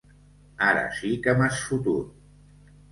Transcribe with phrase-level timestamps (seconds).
[0.69, 2.21] Ara sí que m'has fotut!